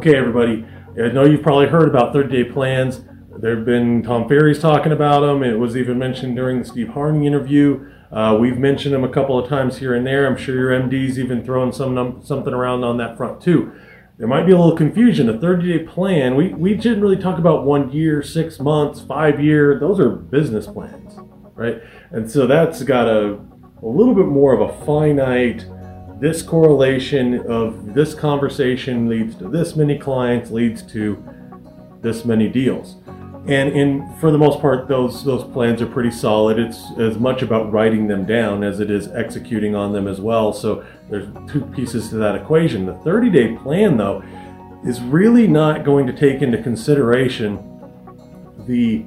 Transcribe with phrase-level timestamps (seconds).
[0.00, 0.64] Okay, everybody.
[0.98, 3.02] I know you've probably heard about 30 day plans.
[3.36, 5.42] There have been Tom Ferry's talking about them.
[5.42, 7.86] It was even mentioned during the Steve Harney interview.
[8.10, 10.26] Uh, we've mentioned them a couple of times here and there.
[10.26, 13.78] I'm sure your MD's even throwing some num- something around on that front too.
[14.16, 15.28] There might be a little confusion.
[15.28, 19.38] A 30 day plan, we, we didn't really talk about one year, six months, five
[19.38, 19.78] year.
[19.78, 21.18] Those are business plans,
[21.54, 21.82] right?
[22.10, 23.38] And so that's got a,
[23.82, 25.66] a little bit more of a finite
[26.20, 31.22] this correlation of this conversation leads to this many clients leads to
[32.02, 32.96] this many deals.
[33.48, 36.58] And in for the most part those those plans are pretty solid.
[36.58, 40.52] It's as much about writing them down as it is executing on them as well.
[40.52, 42.84] So there's two pieces to that equation.
[42.84, 44.22] The 30 day plan though
[44.84, 47.66] is really not going to take into consideration
[48.66, 49.06] the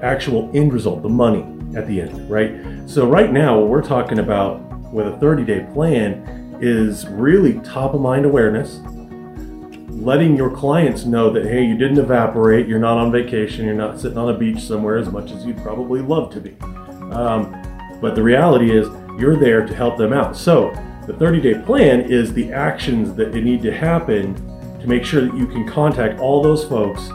[0.00, 1.42] actual end result the money
[1.76, 2.88] at the end right?
[2.88, 4.62] So right now what we're talking about
[4.94, 8.80] with a 30 day plan is really top of mind awareness,
[9.90, 14.00] letting your clients know that, hey, you didn't evaporate, you're not on vacation, you're not
[14.00, 16.56] sitting on a beach somewhere as much as you'd probably love to be.
[17.12, 17.52] Um,
[18.00, 20.36] but the reality is, you're there to help them out.
[20.36, 20.70] So,
[21.06, 24.34] the 30 day plan is the actions that need to happen
[24.80, 27.10] to make sure that you can contact all those folks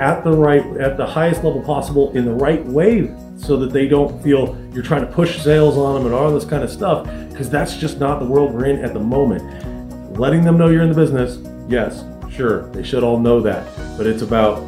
[0.00, 3.88] at the right at the highest level possible in the right way so that they
[3.88, 7.04] don't feel you're trying to push sales on them and all this kind of stuff
[7.28, 10.18] because that's just not the world we're in at the moment.
[10.18, 11.38] Letting them know you're in the business,
[11.68, 14.58] yes, sure, they should all know that, but it's about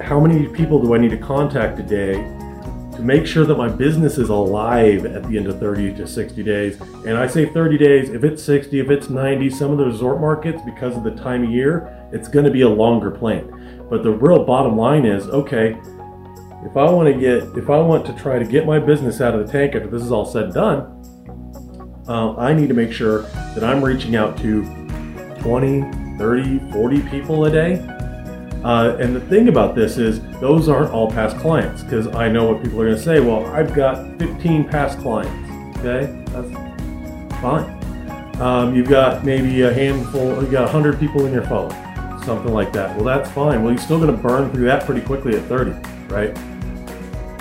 [0.00, 2.41] how many people do I need to contact today to
[3.02, 6.80] make sure that my business is alive at the end of 30 to 60 days.
[6.80, 10.20] And I say 30 days, if it's 60, if it's 90, some of the resort
[10.20, 13.86] markets, because of the time of year, it's going to be a longer plan.
[13.90, 15.76] But the real bottom line is okay,
[16.64, 19.34] if I want to get, if I want to try to get my business out
[19.34, 22.92] of the tank after this is all said and done, uh, I need to make
[22.92, 24.64] sure that I'm reaching out to
[25.40, 27.91] 20, 30, 40 people a day.
[28.64, 32.52] Uh, and the thing about this is, those aren't all past clients because I know
[32.52, 33.18] what people are going to say.
[33.18, 35.78] Well, I've got 15 past clients.
[35.78, 37.82] Okay, that's fine.
[38.40, 41.70] Um, you've got maybe a handful, you got 100 people in your phone,
[42.24, 42.96] something like that.
[42.96, 43.62] Well, that's fine.
[43.62, 45.72] Well, you're still going to burn through that pretty quickly at 30,
[46.06, 46.32] right?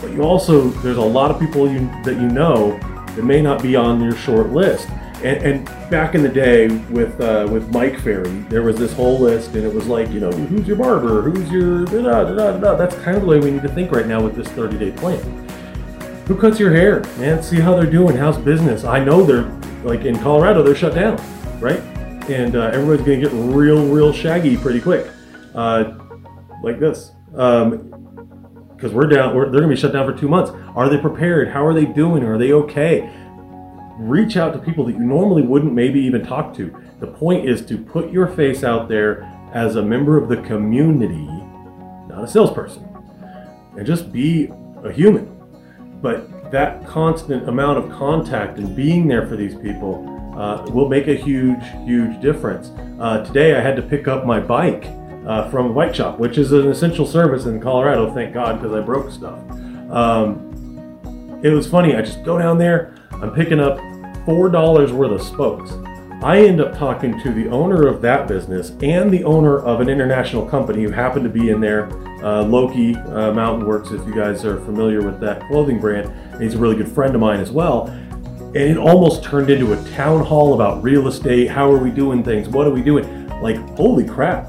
[0.00, 2.78] But you also, there's a lot of people you, that you know
[3.14, 4.88] that may not be on your short list.
[5.22, 9.18] And, and back in the day with uh, with Mike Ferry, there was this whole
[9.18, 12.56] list, and it was like, you know, who's your barber, who's your da da da
[12.58, 12.74] da.
[12.74, 14.92] That's kind of the way we need to think right now with this 30 day
[14.92, 15.20] plan.
[16.26, 17.42] Who cuts your hair, man?
[17.42, 18.16] See how they're doing.
[18.16, 18.84] How's business?
[18.84, 19.50] I know they're
[19.84, 21.16] like in Colorado, they're shut down,
[21.60, 21.80] right?
[22.30, 25.06] And uh, everybody's gonna get real, real shaggy pretty quick,
[25.54, 25.92] uh,
[26.62, 27.12] like this.
[27.34, 27.90] Um,
[28.80, 30.52] because we're down, we're, they're going to be shut down for two months.
[30.74, 31.48] Are they prepared?
[31.48, 32.24] How are they doing?
[32.24, 33.12] Are they okay?
[34.00, 36.74] Reach out to people that you normally wouldn't maybe even talk to.
[37.00, 41.26] The point is to put your face out there as a member of the community,
[42.08, 42.88] not a salesperson,
[43.76, 44.50] and just be
[44.82, 45.36] a human.
[46.00, 51.06] But that constant amount of contact and being there for these people uh, will make
[51.06, 52.70] a huge, huge difference.
[52.98, 54.86] Uh, today I had to pick up my bike
[55.26, 58.14] uh, from White Shop, which is an essential service in Colorado.
[58.14, 59.38] Thank God, because I broke stuff.
[59.90, 61.94] Um, it was funny.
[61.94, 62.94] I just go down there.
[63.12, 63.78] I'm picking up
[64.30, 65.72] four dollars worth of spokes.
[66.22, 69.88] I end up talking to the owner of that business and the owner of an
[69.88, 71.90] international company who happened to be in there,
[72.24, 73.90] uh, Loki uh, Mountain Works.
[73.90, 77.20] If you guys are familiar with that clothing brand, he's a really good friend of
[77.20, 77.88] mine as well.
[77.88, 81.48] And it almost turned into a town hall about real estate.
[81.48, 82.48] How are we doing things?
[82.48, 83.28] What are we doing?
[83.40, 84.46] Like, holy crap!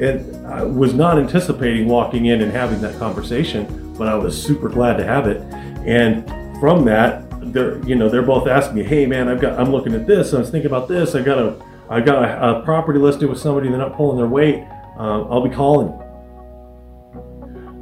[0.00, 4.68] And I was not anticipating walking in and having that conversation, but I was super
[4.68, 5.40] glad to have it.
[5.86, 6.24] And
[6.60, 9.94] from that, they're you know they're both asking me, "Hey man, I've got I'm looking
[9.94, 10.34] at this.
[10.34, 11.14] I was thinking about this.
[11.14, 13.68] I got a I got a, a property listed with somebody.
[13.68, 14.64] They're not pulling their weight.
[14.98, 15.98] Uh, I'll be calling."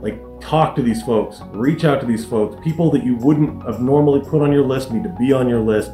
[0.02, 3.80] Like talk to these folks, reach out to these folks, people that you wouldn't have
[3.80, 5.92] normally put on your list need to be on your list.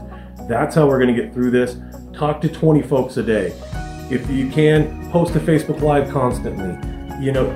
[0.48, 1.76] That's how we're going to get through this.
[2.12, 3.52] Talk to 20 folks a day.
[4.10, 6.78] If you can, post to Facebook Live constantly.
[7.20, 7.50] You know,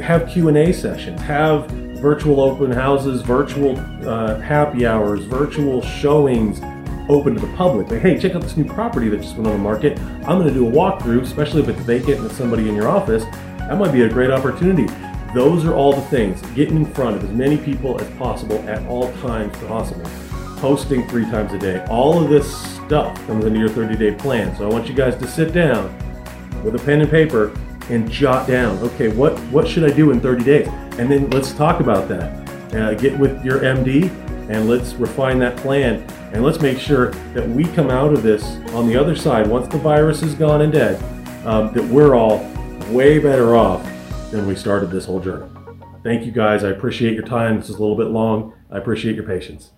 [0.00, 1.68] have Q&A sessions, have
[2.02, 6.60] virtual open houses, virtual uh, happy hours, virtual showings
[7.08, 7.88] open to the public.
[7.90, 9.98] Like, hey, check out this new property that just went on the market.
[10.00, 12.88] I'm going to do a walkthrough, especially if it's vacant and it's somebody in your
[12.88, 13.24] office.
[13.58, 14.92] That might be a great opportunity.
[15.32, 16.42] Those are all the things.
[16.54, 20.10] Getting in front of as many people as possible at all times possible.
[20.56, 21.84] Posting three times a day.
[21.86, 24.54] All of this stuff comes into your 30 day plan.
[24.56, 25.96] So I want you guys to sit down
[26.64, 27.54] with a pen and paper
[27.90, 30.68] and jot down, okay, what, what should I do in 30 days?
[30.98, 32.74] And then let's talk about that.
[32.74, 34.10] Uh, get with your MD
[34.48, 36.02] and let's refine that plan.
[36.32, 38.42] And let's make sure that we come out of this
[38.72, 41.02] on the other side, once the virus is gone and dead,
[41.46, 42.38] um, that we're all
[42.90, 43.82] way better off
[44.30, 45.50] than we started this whole journey.
[46.02, 46.64] Thank you guys.
[46.64, 47.58] I appreciate your time.
[47.58, 48.54] This is a little bit long.
[48.70, 49.72] I appreciate your patience.